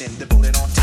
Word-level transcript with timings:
in 0.00 0.16
the 0.18 0.26
boat 0.26 0.56
on 0.62 0.77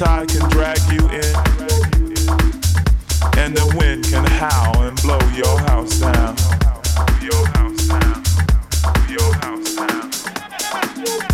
tide 0.00 0.28
can 0.30 0.48
drag 0.48 0.78
you 0.90 1.06
in, 1.10 1.34
and 3.36 3.54
the 3.54 3.76
wind 3.76 4.02
can 4.04 4.24
howl 4.24 4.80
and 4.80 4.96
blow 5.02 5.18
your 5.36 5.58
house 5.68 6.00
down. 6.00 6.34
Your 7.20 7.46
house 7.48 7.86
down. 7.86 8.22
Your 9.10 9.34
house 9.34 9.74
down. 9.74 11.29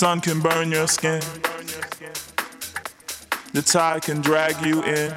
Sun 0.00 0.18
can 0.18 0.40
burn 0.40 0.70
your 0.70 0.88
skin. 0.88 1.20
The 3.52 3.60
tide 3.60 4.00
can 4.00 4.22
drag 4.22 4.64
you 4.64 4.82
in. 4.82 5.12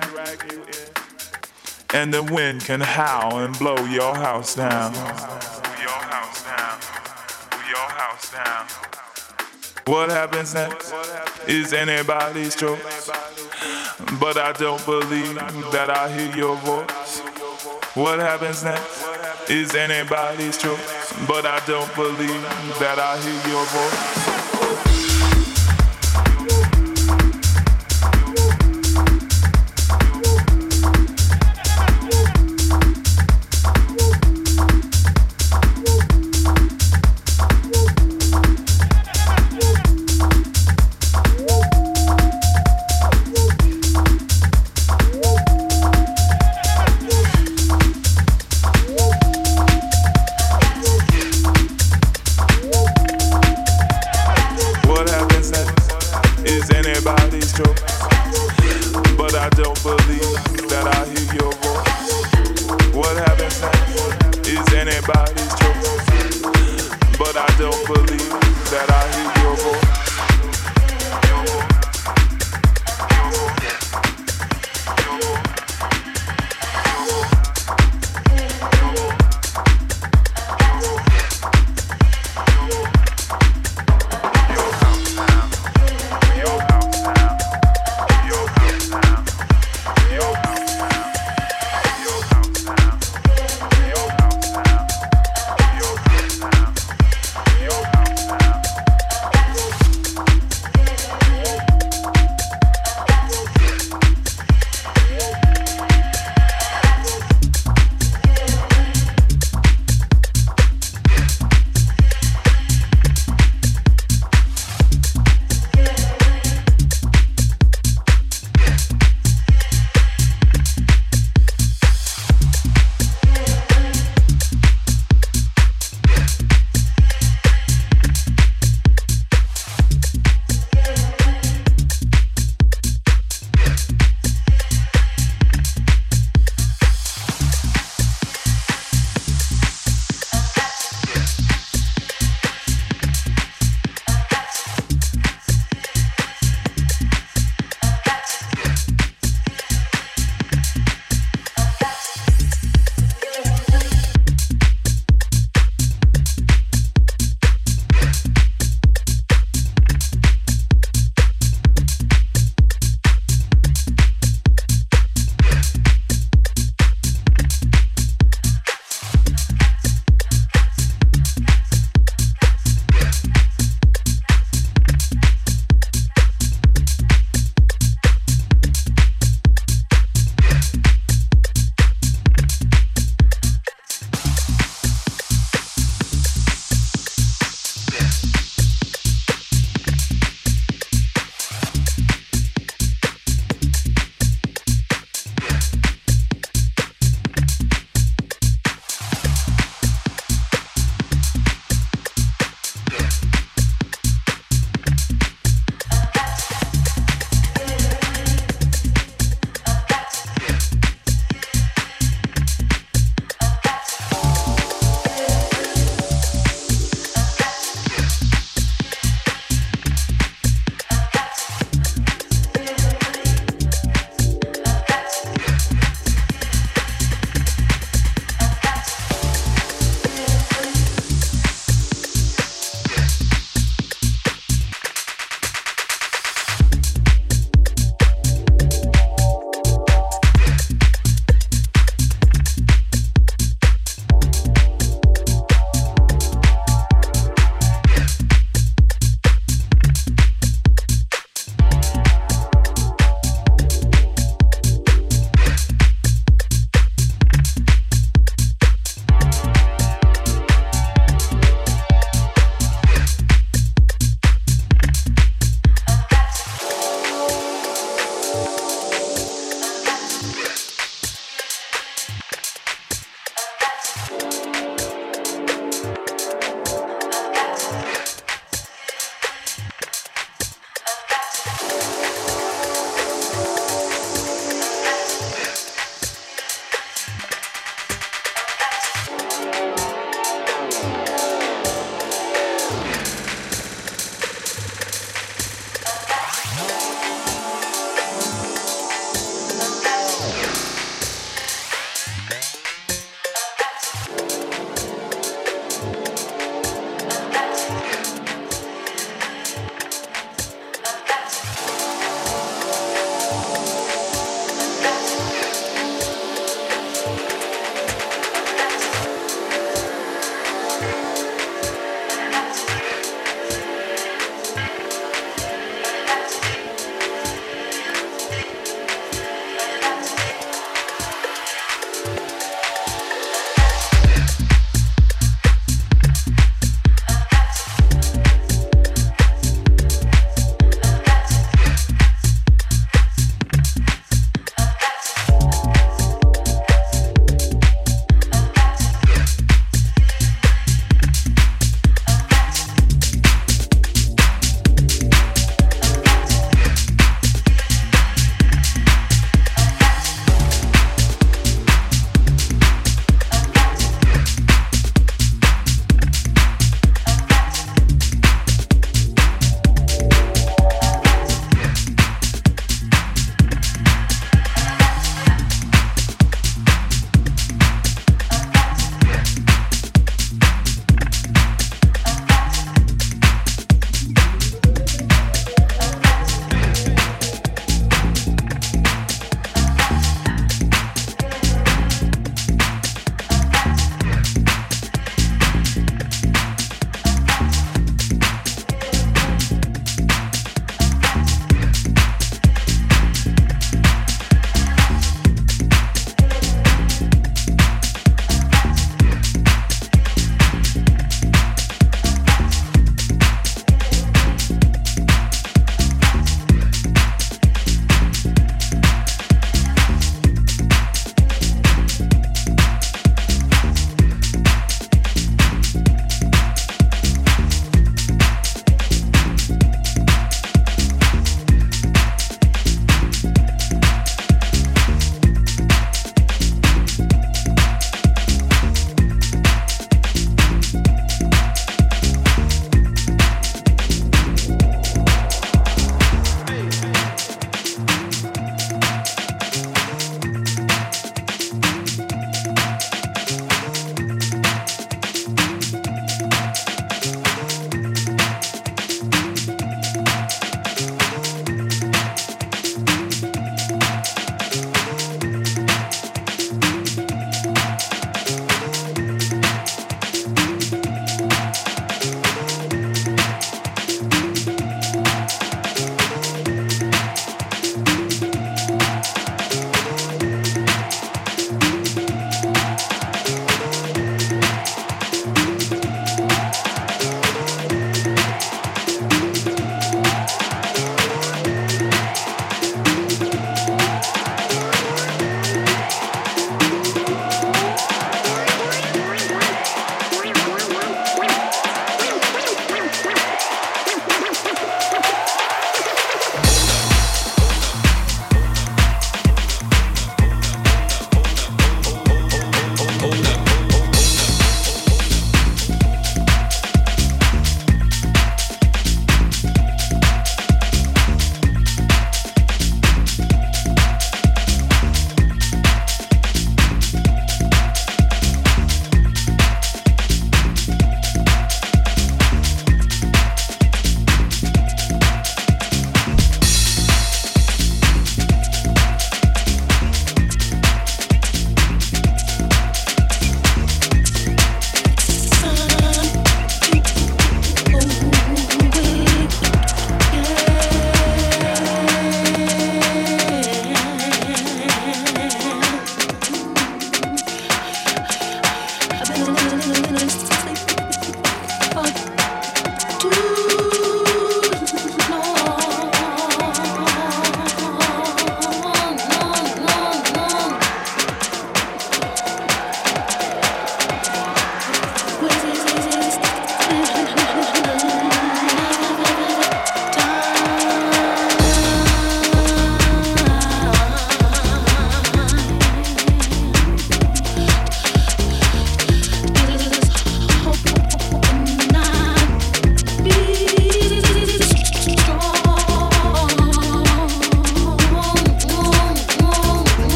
And 1.93 2.13
the 2.13 2.21
wind 2.21 2.65
can 2.65 2.81
howl 2.81 3.39
and 3.39 3.57
blow 3.57 3.77
your 3.85 4.13
house 4.13 4.55
down. 4.55 4.93
What 9.85 10.09
happens 10.09 10.53
next 10.53 10.93
is 11.47 11.71
anybody's 11.71 12.53
choice. 12.53 13.09
But 14.19 14.35
I 14.35 14.51
don't 14.51 14.85
believe 14.85 15.35
that 15.71 15.89
I 15.89 16.11
hear 16.11 16.35
your 16.35 16.57
voice. 16.57 17.19
What 17.95 18.19
happens 18.19 18.65
next 18.65 19.49
is 19.49 19.75
anybody's 19.75 20.57
choice. 20.57 21.13
But 21.25 21.45
I 21.45 21.61
don't 21.65 21.95
believe 21.95 22.41
that 22.79 22.99
I 22.99 23.17
hear 23.21 23.53
your 23.53 23.65
voice. 23.67 24.22